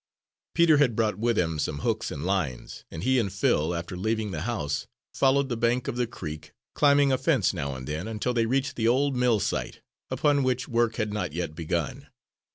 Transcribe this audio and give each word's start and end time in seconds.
Peter 0.55 0.77
had 0.77 0.95
brought 0.95 1.19
with 1.19 1.37
him 1.37 1.59
some 1.59 1.77
hooks 1.77 2.09
and 2.09 2.25
lines, 2.25 2.85
and, 2.89 3.03
he 3.03 3.19
and 3.19 3.31
Phil, 3.31 3.75
after 3.75 3.95
leaving 3.95 4.31
the 4.31 4.41
house, 4.41 4.87
followed 5.13 5.47
the 5.47 5.55
bank 5.55 5.87
of 5.87 5.95
the 5.95 6.07
creek, 6.07 6.53
climbing 6.73 7.11
a 7.11 7.19
fence 7.19 7.53
now 7.53 7.75
and 7.75 7.85
then, 7.87 8.07
until 8.07 8.33
they 8.33 8.47
reached 8.47 8.75
the 8.77 8.87
old 8.87 9.15
mill 9.15 9.39
site, 9.39 9.79
upon 10.09 10.41
which 10.41 10.67
work 10.67 10.95
had 10.95 11.13
not 11.13 11.33
yet 11.33 11.53
begun. 11.53 12.07